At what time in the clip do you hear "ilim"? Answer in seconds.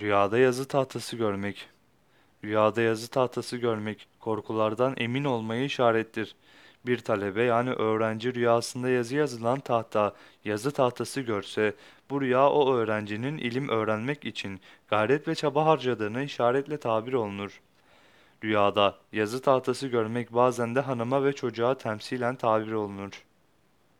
13.38-13.68